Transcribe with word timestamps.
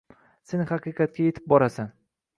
Sen 0.51 0.63
haqiqatga 0.71 1.23
yetib 1.29 1.47
borasan… 1.55 1.95